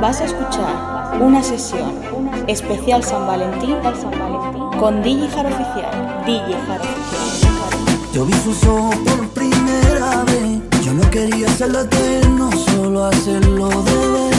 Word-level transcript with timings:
Vas 0.00 0.20
a 0.20 0.24
escuchar 0.24 1.18
una 1.18 1.42
sesión 1.42 1.98
especial 2.46 3.02
San 3.02 3.26
Valentín 3.26 3.76
con 4.78 5.02
DJ 5.02 5.30
Jar 5.30 5.46
Oficial. 5.46 6.22
DJ 6.26 6.52
Jar 6.66 6.80
Oficial. 6.80 8.12
Yo 8.12 8.26
vi 8.26 8.34
sus 8.34 8.62
ojos 8.64 8.96
por 8.96 9.28
primera 9.28 10.24
vez. 10.24 10.60
Yo 10.84 10.92
no 10.92 11.10
quería 11.10 11.46
hacerlo 11.46 11.80
eterno, 11.80 12.50
solo 12.52 13.06
hacerlo 13.06 13.68
de 13.68 14.08
ver. 14.08 14.31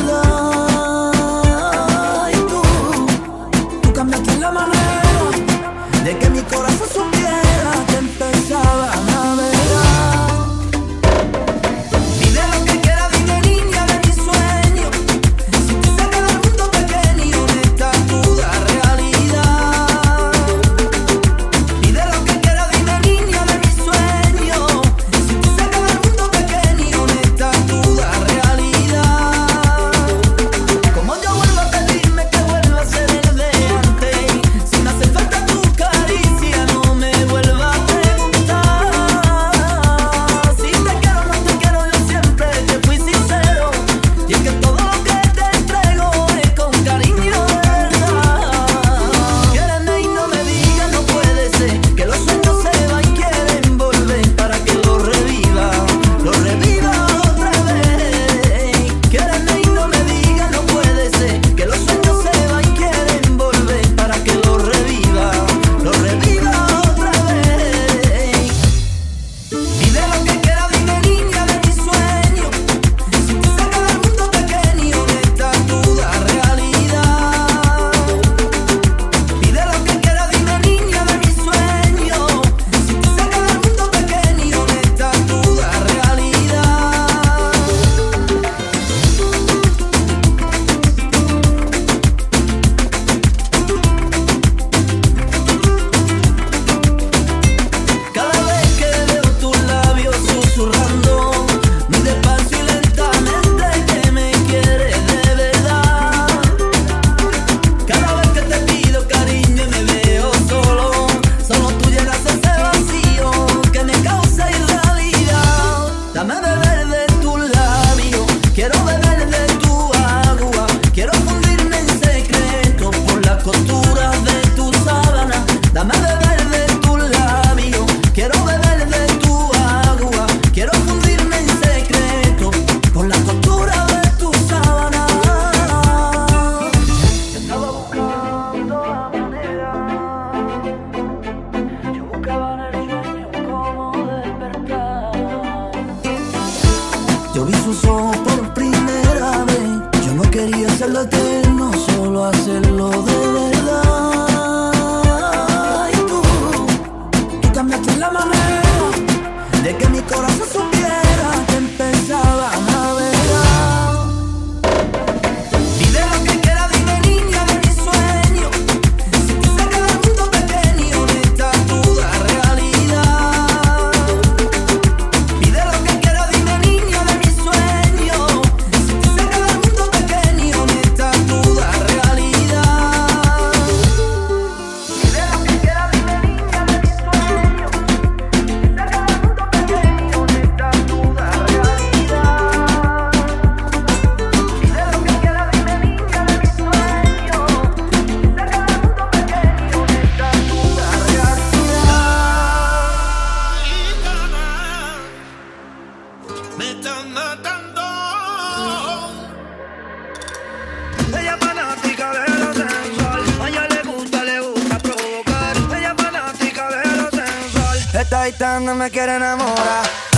Esta 218.03 218.25
gitana 218.25 218.75
me 218.75 218.91
quiere 218.91 219.15
enamorar. 219.15 220.12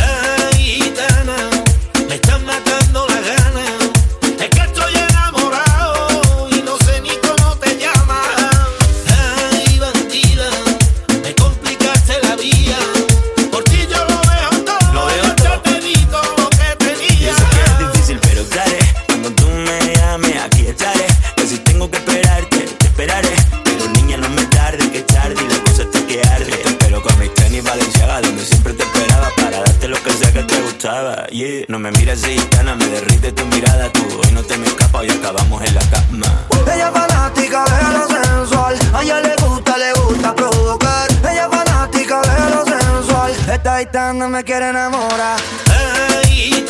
así, 32.16 32.35
gana, 32.52 32.76
me 32.76 32.88
derrite 32.88 33.32
tu 33.34 33.46
mirada, 33.47 33.91
tú 33.91 34.02
hoy 34.02 34.32
no 34.32 34.41
te 34.41 34.58
me 34.58 34.67
escapa, 34.67 35.00
hoy 35.00 35.09
acabamos 35.09 35.62
en 35.64 35.76
la 35.76 35.82
cama. 35.90 36.28
Ella 36.73 36.88
es 36.88 36.94
fanática 36.94 37.66
de 37.66 37.97
lo 37.97 38.08
sensual, 38.08 38.76
a 38.94 39.03
ella 39.03 39.22
le 39.22 39.35
gusta, 39.35 39.78
le 39.78 39.94
gusta 39.94 40.35
provocar. 40.35 41.08
Ella 41.29 41.50
es 41.50 41.58
fanática 41.58 42.22
de 42.22 42.56
lo 42.56 42.66
sensual, 42.66 43.32
esta 43.52 43.79
gitana 43.79 44.28
me 44.29 44.44
quiere 44.44 44.70
enamorar. 44.70 45.40
Hey. 45.67 46.66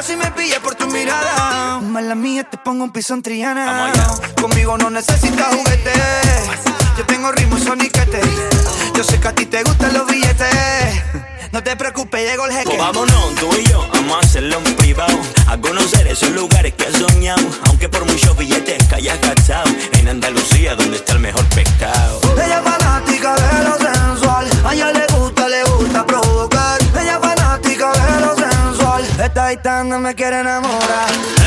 Casi 0.00 0.16
me 0.16 0.30
pilla 0.30 0.58
por 0.62 0.74
tu 0.76 0.86
mirada. 0.86 1.78
Mala 1.80 2.14
mía, 2.14 2.44
te 2.44 2.56
pongo 2.56 2.84
un 2.84 2.90
piso 2.90 3.12
en 3.12 3.20
Triana. 3.20 3.92
Conmigo 4.40 4.78
no 4.78 4.88
necesitas 4.88 5.48
juguete. 5.48 5.92
Yo 6.96 7.04
tengo 7.04 7.30
ritmo 7.32 7.58
y 7.58 7.60
soniquete. 7.60 8.22
Yo 8.96 9.04
sé 9.04 9.20
que 9.20 9.28
a 9.28 9.34
ti 9.34 9.44
te 9.44 9.62
gustan 9.62 9.92
los 9.92 10.06
billetes. 10.06 11.02
No 11.52 11.62
te 11.62 11.76
preocupes, 11.76 12.26
llegó 12.26 12.46
el 12.46 12.52
jeque. 12.52 12.64
Pues 12.64 12.78
vámonos, 12.78 13.34
tú 13.34 13.50
y 13.60 13.68
yo, 13.68 13.86
vamos 13.92 14.16
a 14.16 14.20
hacerlo 14.20 14.62
en 14.64 14.74
privado. 14.76 15.20
A 15.48 15.58
conocer 15.58 16.06
esos 16.06 16.30
lugares 16.30 16.72
que 16.72 16.86
has 16.86 16.94
soñado. 16.94 17.42
Aunque 17.66 17.90
por 17.90 18.06
muchos 18.06 18.34
billetes 18.38 18.82
que 18.88 18.94
hayas 18.94 19.20
gastado. 19.20 19.70
En 19.98 20.08
Andalucía, 20.08 20.76
donde 20.76 20.96
está 20.96 21.12
el 21.12 21.20
mejor 21.20 21.44
pescado. 21.50 22.22
Ella 22.42 22.56
es 22.56 22.64
fanática 22.64 23.34
de 23.34 23.68
lo 23.68 23.76
sensual. 23.76 24.46
A 24.64 24.72
ella 24.72 24.92
le 24.92 25.06
gusta, 25.08 25.46
le 25.46 25.62
gusta 25.64 26.06
provocar. 26.06 26.59
Esta 29.22 29.50
gitana 29.50 29.98
me 29.98 30.14
quiere 30.14 30.40
enamorar. 30.40 31.39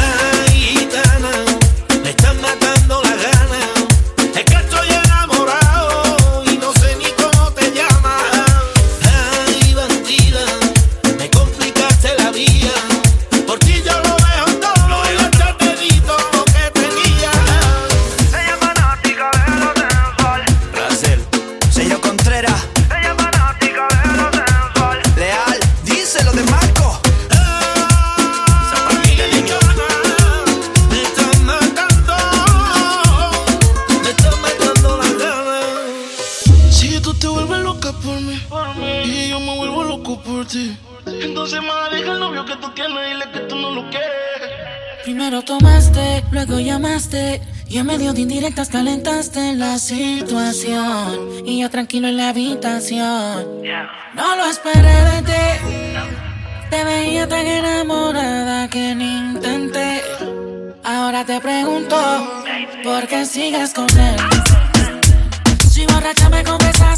tranquilo 51.73 52.07
en 52.07 52.17
la 52.17 52.29
habitación. 52.29 53.47
No 54.13 54.35
lo 54.35 54.45
esperé 54.45 54.95
de 55.09 55.21
ti. 55.23 55.43
Te 56.69 56.83
veía 56.83 57.27
tan 57.27 57.47
enamorada 57.47 58.69
que 58.69 58.93
ni 58.93 59.31
intenté. 59.31 60.03
Ahora 60.83 61.25
te 61.25 61.41
pregunto, 61.41 61.97
¿por 62.83 63.07
qué 63.07 63.25
sigues 63.25 63.73
con 63.73 63.89
él? 63.99 64.17
Si 65.71 65.87
borracha 65.87 66.29
me 66.29 66.43
confesas. 66.43 66.92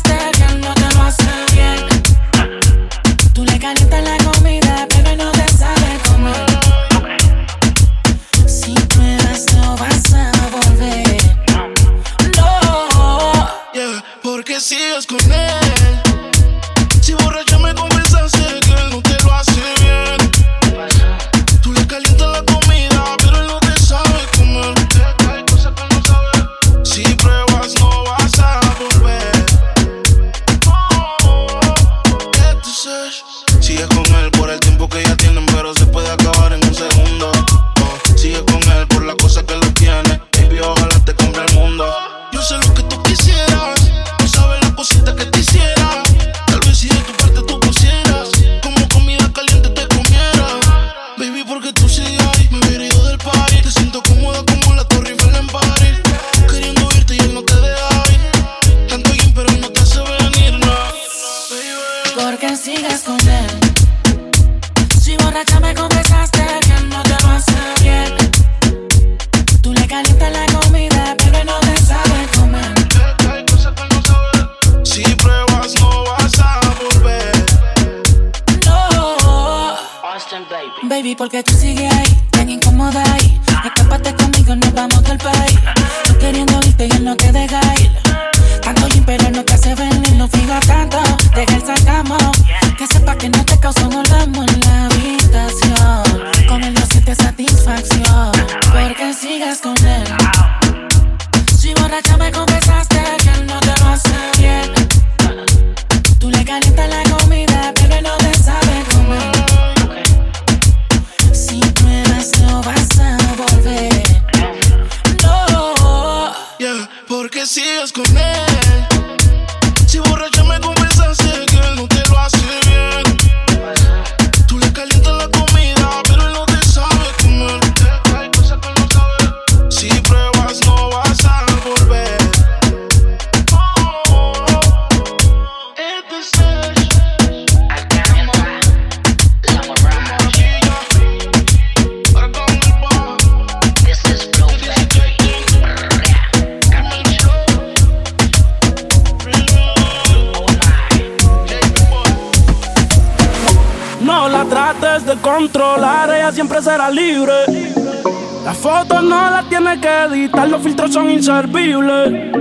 fotos 158.85 159.03
no 159.03 159.29
las 159.29 159.47
tiene 159.49 159.79
que 159.79 160.03
editar, 160.03 160.47
los 160.47 160.61
filtros 160.61 160.93
son 160.93 161.09
inservibles. 161.09 162.33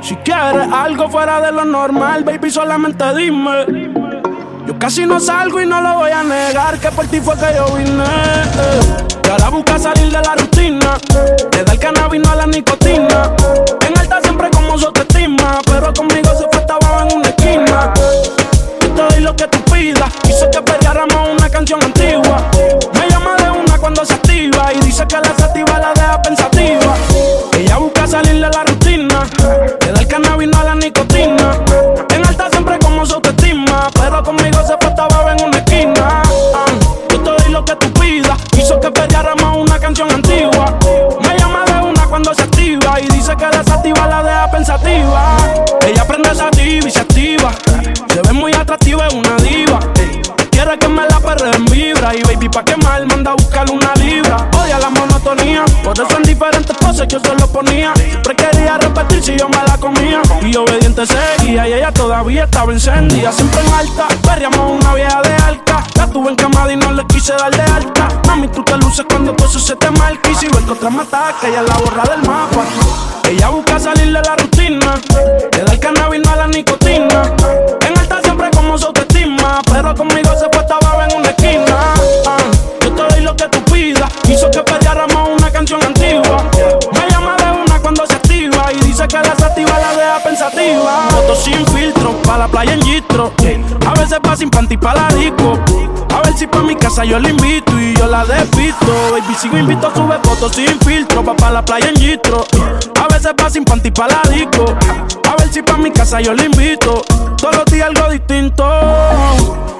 Si 0.00 0.16
quieres 0.16 0.68
algo 0.72 1.08
fuera 1.08 1.40
de 1.40 1.52
lo 1.52 1.64
normal, 1.64 2.24
baby, 2.24 2.50
solamente 2.50 3.04
dime. 3.14 3.90
Yo 4.66 4.78
casi 4.78 5.06
no 5.06 5.20
salgo 5.20 5.60
y 5.60 5.66
no 5.66 5.80
lo 5.80 5.94
voy 5.94 6.10
a 6.10 6.22
negar, 6.22 6.78
que 6.78 6.90
por 6.90 7.06
ti 7.06 7.20
fue 7.20 7.34
que 7.36 7.54
yo 7.56 7.74
vine. 7.76 8.04
Eh. 8.04 9.06
Y 9.24 9.28
ahora 9.28 9.50
busca 9.50 9.78
salir 9.78 10.06
de 10.06 10.22
la 10.22 10.34
rutina, 10.34 10.98
le 11.52 11.64
da 11.64 11.72
el 11.72 11.78
cannabis, 11.78 12.20
no 12.22 12.30
a 12.30 12.36
la 12.36 12.46
nicotina. 12.46 13.79
Ella 44.82 46.06
prende 46.06 46.34
sativa 46.34 46.88
y 46.88 46.90
se 46.90 47.00
activa. 47.00 47.52
Se 48.12 48.22
ve 48.22 48.32
muy 48.32 48.52
atractiva, 48.52 49.06
es 49.06 49.14
una 49.14 49.36
diva. 49.36 49.78
Quiere 50.50 50.78
que 50.78 50.88
me 50.88 51.06
la 51.06 51.20
perre 51.20 51.50
en 51.54 51.64
vibra. 51.66 52.14
Y 52.14 52.22
baby, 52.22 52.48
pa' 52.48 52.64
quemar, 52.64 53.06
manda 53.06 53.32
a 53.32 53.34
buscar 53.34 53.70
una 53.70 53.94
libra. 53.94 54.48
Odia 54.62 54.78
la 54.78 54.90
monotonía. 54.90 55.64
Por 55.82 55.94
eso 55.94 56.16
en 56.16 56.22
diferentes 56.22 56.76
poses 56.76 57.08
yo 57.08 57.20
se 57.20 57.34
lo 57.34 57.46
ponía. 57.48 57.92
Siempre 57.96 58.36
quería 58.36 58.78
repetir 58.78 59.22
si 59.22 59.36
yo 59.36 59.48
me 59.48 59.62
la 59.66 59.76
comía 59.78 60.20
y 60.50 60.56
obediente 60.56 61.06
seguía 61.06 61.68
y 61.68 61.72
ella 61.74 61.92
todavía 61.92 62.44
estaba 62.44 62.72
encendida. 62.72 63.32
Siempre 63.32 63.60
en 63.60 63.72
alta, 63.72 64.08
perriamos 64.22 64.80
una 64.80 64.94
vieja 64.94 65.22
de 65.22 65.34
alta. 65.34 65.84
La 65.96 66.06
tuve 66.08 66.30
encamada 66.32 66.72
y 66.72 66.76
no 66.76 66.92
le 66.92 67.06
quise 67.06 67.32
darle 67.34 67.62
alta. 67.62 68.08
Mami, 68.26 68.48
tú 68.48 68.62
te 68.64 68.76
luces 68.76 69.04
cuando 69.08 69.32
todo 69.34 69.48
se 69.48 69.76
te 69.76 69.90
marca. 69.90 70.30
Y 70.30 70.34
si 70.34 70.46
ves 70.46 70.60
que 70.64 70.72
otra 70.72 70.90
matada, 70.90 71.34
que 71.40 71.48
ella 71.48 71.62
la 71.62 71.74
borra 71.74 72.02
del 72.04 72.22
mapa. 72.22 72.64
Ella 73.28 73.48
busca 73.50 73.78
salir 73.78 74.06
de 74.06 74.12
la 74.12 74.36
rutina, 74.36 75.00
le 75.52 75.64
da 75.64 75.72
el 75.72 75.78
cannabis, 75.78 76.20
no 76.24 76.30
a 76.32 76.36
la 76.36 76.46
nicotina. 76.48 77.79
sin 91.50 91.66
filtro, 91.66 92.12
pa' 92.22 92.38
la 92.38 92.48
playa 92.48 92.74
en 92.74 92.82
Gistro. 92.82 93.32
A 93.86 93.94
veces 93.98 94.18
pa 94.20 94.36
sin 94.36 94.50
panty 94.50 94.76
pa' 94.76 94.94
la 94.94 95.08
disco. 95.08 95.58
A 96.14 96.22
ver 96.22 96.36
si 96.36 96.46
pa' 96.46 96.62
mi 96.62 96.76
casa 96.76 97.04
yo 97.04 97.18
la 97.18 97.28
invito 97.28 97.78
y 97.78 97.94
yo 97.94 98.06
la 98.06 98.24
despisto. 98.24 98.92
Baby, 99.12 99.34
si 99.38 99.48
me 99.48 99.60
invito, 99.60 99.90
sube 99.94 100.18
fotos 100.22 100.52
sin 100.54 100.78
filtro, 100.80 101.24
pa' 101.24 101.34
pa' 101.34 101.50
la 101.50 101.64
playa 101.64 101.88
en 101.88 101.96
Gistro. 101.96 102.44
A 103.00 103.08
veces 103.12 103.32
pa 103.36 103.50
sin 103.50 103.64
panty 103.64 103.90
pa' 103.90 104.08
la 104.08 104.22
disco. 104.30 104.64
A 105.28 105.36
ver 105.36 105.52
si 105.52 105.62
pa' 105.62 105.76
mi 105.76 105.90
casa 105.90 106.20
yo 106.20 106.34
la 106.34 106.44
invito. 106.44 107.02
Todos 107.36 107.56
los 107.56 107.64
días 107.66 107.88
algo 107.88 108.10
distinto. 108.10 108.64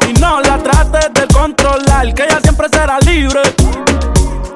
Y 0.09 0.13
no 0.21 0.41
la 0.41 0.59
trates 0.59 1.13
de 1.15 1.27
controlar, 1.33 2.15
que 2.15 2.25
ella 2.25 2.41
siempre 2.43 2.69
será 2.73 2.99
libre. 3.01 3.43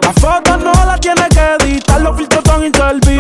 Las 0.03 0.15
fotos 0.21 0.59
no 0.59 0.73
las 0.73 1.01
tiene 1.01 1.27
que 1.29 1.65
editar, 1.65 2.01
los 2.01 2.17
filtros 2.17 2.43
son 2.47 2.65
inservibles. 2.65 3.14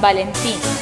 Valentín. 0.00 0.73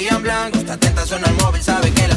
querían 0.00 0.22
blancos, 0.22 0.60
está 0.60 0.72
atenta, 0.74 1.04
suena 1.04 1.26
el 1.28 1.34
móvil, 1.34 1.62
sabe 1.62 1.92
que 1.92 2.09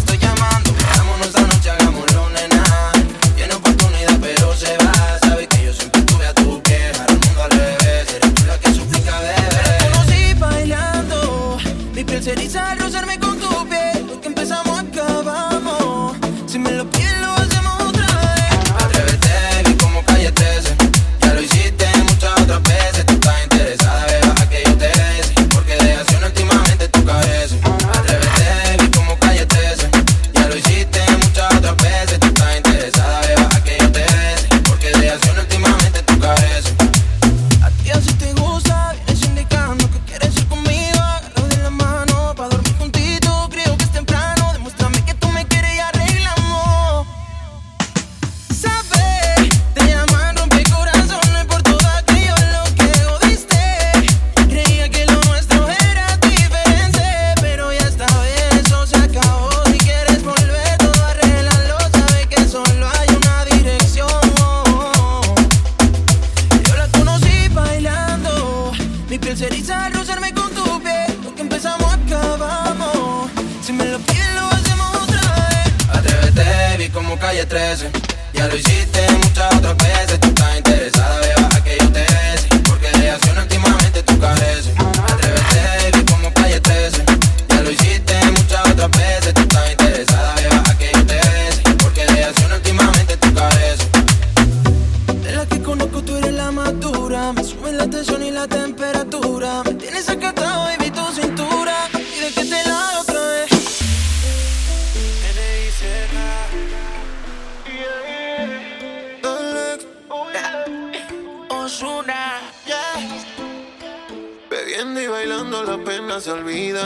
Bebiendo 114.49 114.99
y 114.99 115.07
bailando 115.07 115.63
la 115.63 115.77
pena 115.77 116.19
se 116.19 116.31
olvida. 116.31 116.83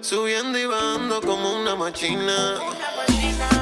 Subiendo 0.00 0.58
y 0.58 0.66
bajando 0.66 1.20
como 1.22 1.56
una 1.56 1.74
machina. 1.74 2.60
Una 2.60 2.90
machina. 2.96 3.61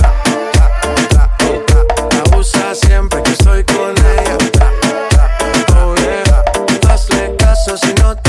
si 7.77 7.93
no 8.01 8.20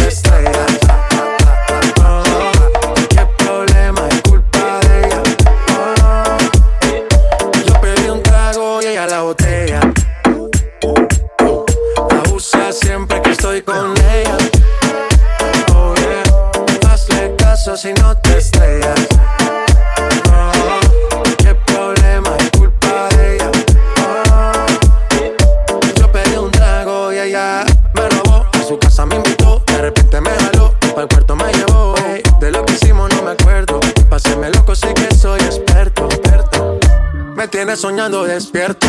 tienes 37.52 37.80
soñando 37.80 38.24
despierto, 38.24 38.86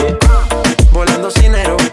volando 0.94 1.30
sin 1.30 1.54
aeropuerto. 1.54 1.93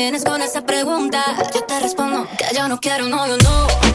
vienes 0.00 0.24
con 0.24 0.40
esa 0.40 0.62
pregunta, 0.62 1.22
yo 1.54 1.62
te 1.64 1.78
respondo 1.78 2.26
que 2.38 2.56
yo 2.56 2.66
no 2.68 2.80
quiero, 2.80 3.06
no, 3.06 3.26
yo 3.26 3.36
no. 3.36 3.89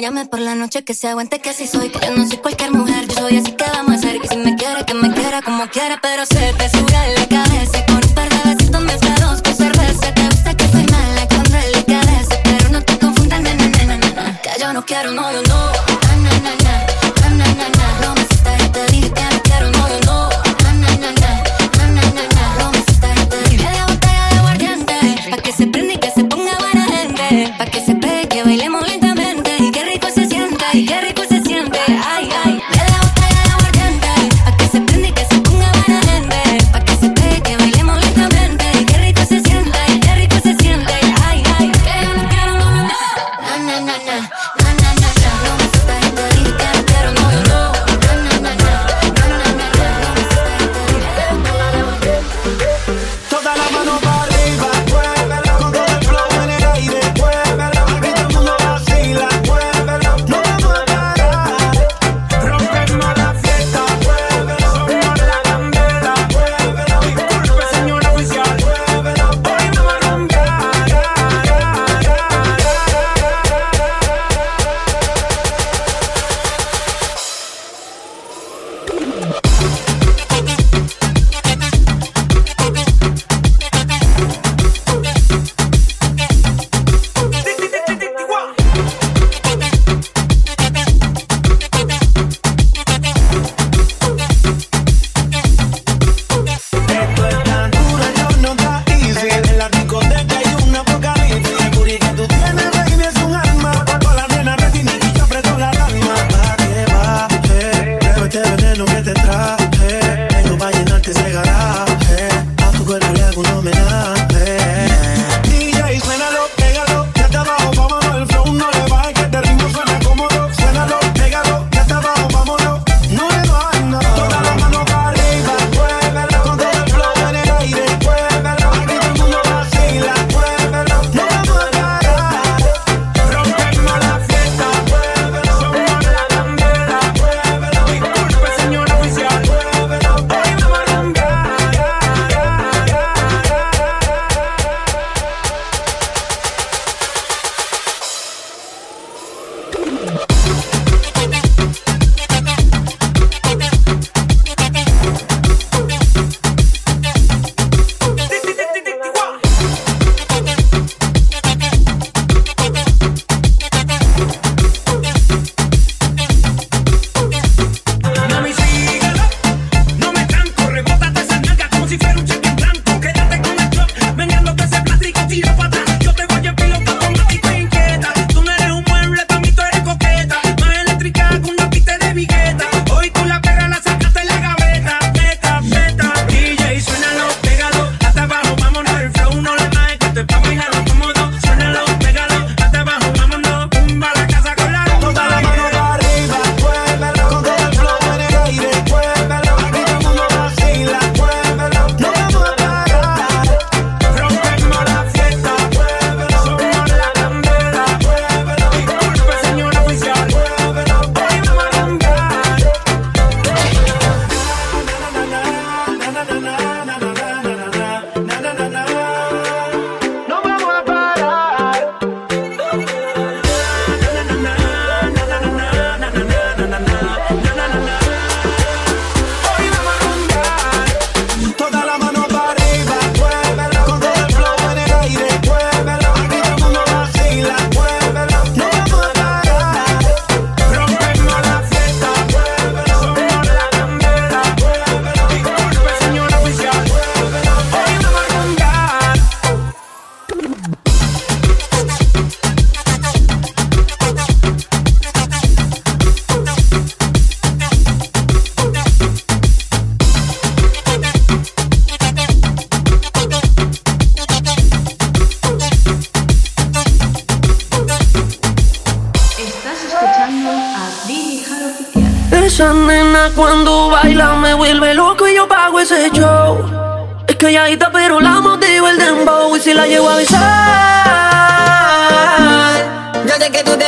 llame 0.00 0.26
por 0.26 0.38
la 0.40 0.54
noche, 0.54 0.84
que 0.84 0.94
se 0.94 1.08
aguante 1.08 1.40
que 1.40 1.50
así 1.50 1.66
soy. 1.66 1.90
Que 1.90 2.06
yo 2.06 2.16
no 2.16 2.26
soy 2.26 2.38
cualquier 2.38 2.72
mujer, 2.72 3.06
yo 3.08 3.14
soy 3.14 3.38
así 3.38 3.52
que 3.52 3.64
vamos 3.72 3.92
a 3.92 3.94
hacer. 3.96 4.20
Que 4.20 4.28
si 4.28 4.36
me 4.36 4.56
quiere, 4.56 4.84
que 4.84 4.94
me 4.94 5.12
quiera 5.12 5.42
como 5.42 5.66
quiera, 5.68 5.98
pero 6.02 6.26
se 6.26 6.52
te 6.54 6.68
sube 6.70 7.17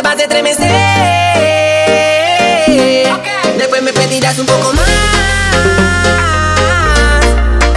vas 0.03 0.19
a 0.19 0.23
estremecer. 0.23 0.71
Después 3.59 3.83
me 3.83 3.93
pedirás 3.93 4.39
un 4.39 4.47
poco 4.47 4.73
más. 4.73 4.89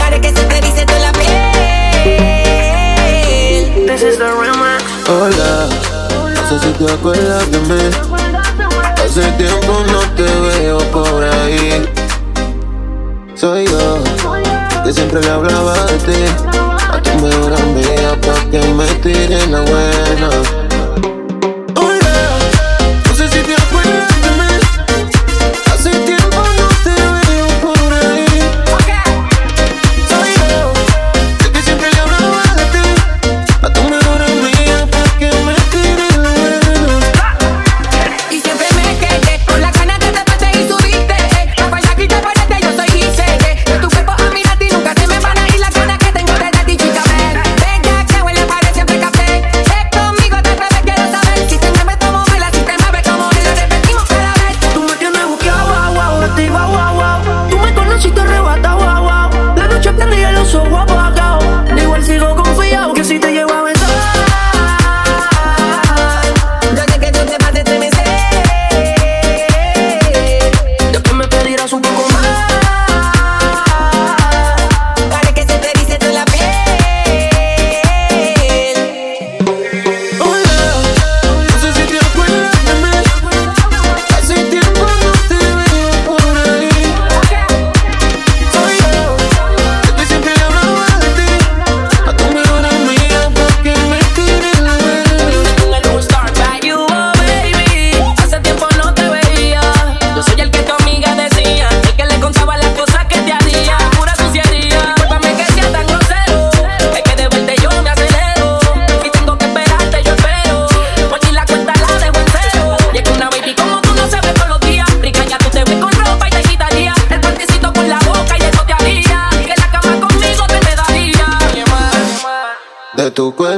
Haré 0.02 0.22
que 0.22 0.30
se 0.30 0.44
te 0.46 0.62
dice 0.62 0.86
toda 0.86 1.00
la 1.00 1.12
piel. 1.12 1.34
This 3.88 4.04
is 4.04 4.18
the 4.18 4.26
remix. 4.26 4.84
Hola, 5.10 5.68
no 6.36 6.50
sé 6.50 6.60
si 6.66 6.72
te 6.74 6.92
acuerdas 6.92 7.52
de 7.52 7.60
mí. 7.60 7.90
Hace 9.04 9.22
tiempo 9.34 9.84
no 9.92 10.00
te 10.16 10.24
veo 10.24 10.78
por 10.92 11.24
ahí. 11.24 11.86
Soy 13.36 13.66
yo, 13.68 14.04
que 14.84 14.94
siempre 14.94 15.20
le 15.22 15.30
hablaba 15.30 15.86
de 15.86 15.98
ti. 15.98 16.26
A 16.90 17.02
tu 17.02 17.12
mejor 17.20 17.54
amiga, 17.54 18.16
pa' 18.22 18.44
que 18.50 18.60
me 18.60 18.86
tire 19.02 19.48
la 19.48 19.62
buena. 19.62 20.63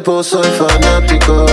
tiempo 0.05 0.21
soy 0.23 0.43
fanático. 0.51 1.44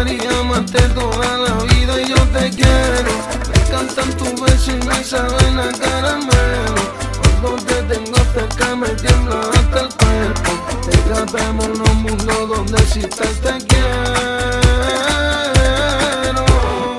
gustaría 0.00 0.40
amarte 0.40 0.80
toda 0.94 1.38
la 1.38 1.62
vida 1.64 2.00
y 2.00 2.08
yo 2.08 2.16
te 2.32 2.50
quiero. 2.50 3.12
Me 3.52 3.60
encantan 3.60 4.10
tus 4.16 4.40
besos 4.40 4.68
y 4.68 4.86
me 4.86 5.04
saben 5.04 5.58
a 5.58 5.70
caramelo. 5.72 6.74
Cuando 7.20 7.56
te 7.64 7.74
tengo 7.82 8.16
cerca 8.32 8.76
me 8.76 8.88
tiembla 8.88 9.40
hasta 9.52 9.80
el 9.80 9.88
cuerpo. 9.94 10.50
Te 10.90 10.96
tratamos 10.96 11.66
en 11.66 12.26
donde 12.48 12.78
si 12.86 13.00
te 13.00 13.24
este 13.24 13.66
quiero. 13.66 13.84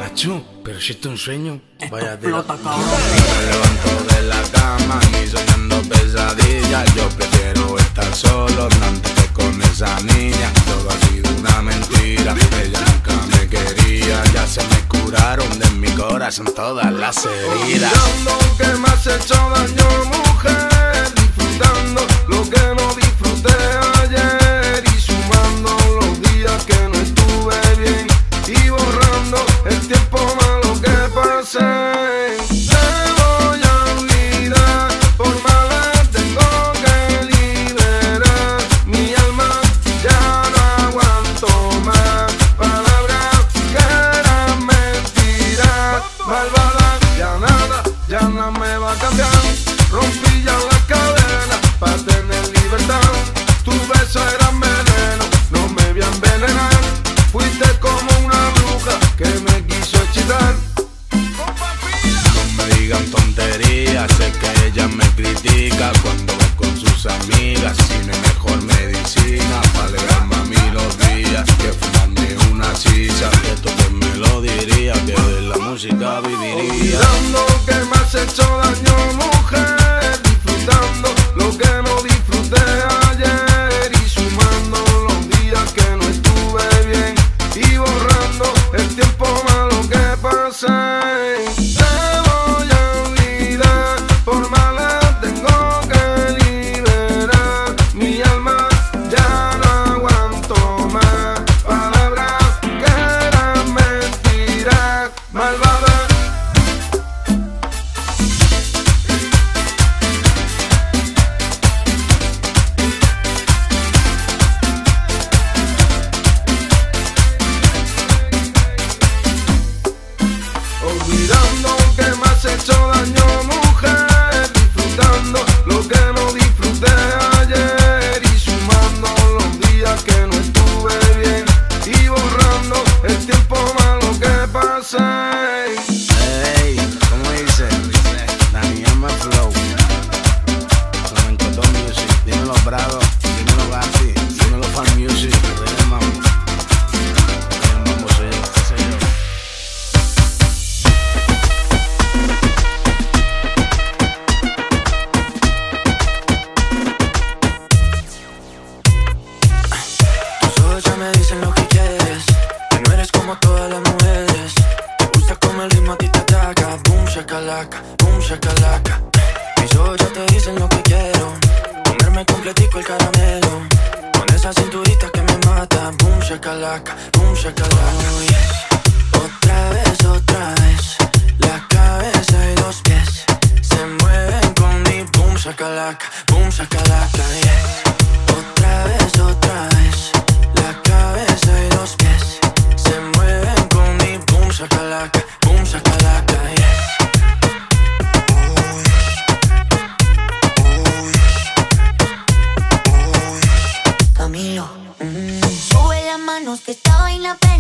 Achú, 0.06 0.44
pero 0.64 0.80
si 0.80 0.94
es 0.94 1.06
un 1.06 1.18
sueño, 1.18 1.60
vaya 1.90 2.14
Explota, 2.14 2.56
de... 2.56 2.64
cabrón. 2.64 2.86
Me 3.36 3.44
levanto 3.52 4.14
de 4.14 4.22
la 4.24 4.42
cama 4.52 5.00
y 5.24 5.28
soñando 5.28 5.82
pesadillas. 5.90 6.96
Yo 6.96 7.10
prefiero 7.10 7.78
estar 7.80 8.14
solo, 8.16 8.68
tanto 8.68 9.21
esa 9.82 10.00
niña, 10.02 10.54
todo 10.68 10.90
ha 10.92 11.08
sido 11.08 11.28
una 11.40 11.62
mentira. 11.64 12.36
Ella 12.62 12.80
nunca 12.86 13.14
me 13.32 13.48
quería, 13.48 14.24
ya 14.32 14.46
se 14.46 14.62
me 14.62 14.80
curaron 14.88 15.58
de 15.58 15.70
mi 15.72 15.90
corazón 15.94 16.46
todas 16.56 16.92
las 16.94 17.26
heridas. 17.26 17.92
Olvidando 17.92 18.38
que 18.58 18.68
me 18.78 18.88
has 18.90 19.08
hecho 19.08 19.34
daño, 19.34 20.06
mujer, 20.06 21.14
disfrutando 21.16 22.06
lo 22.28 22.48
que 22.48 22.62
no 22.78 22.94
disfruté 22.94 23.56
ayer 24.04 24.84
y 24.86 25.02
sumando 25.02 25.76
los 26.00 26.22
días 26.32 26.64
que 26.66 26.80
no 26.88 26.98
estuve 26.98 27.56
bien 27.80 28.08
y 28.48 28.70
borrando 28.70 29.44
el 29.66 29.80
tiempo. 29.88 30.31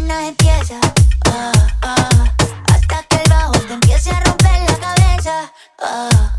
empieza. 0.09 0.79
Ah, 1.25 1.51
ah, 1.81 2.33
hasta 2.73 3.03
que 3.03 3.15
el 3.17 3.29
bajo 3.29 3.51
te 3.51 3.73
empiece 3.73 4.09
a 4.09 4.19
romper 4.21 4.59
la 4.67 4.77
cabeza. 4.79 5.51
Ah. 5.79 6.30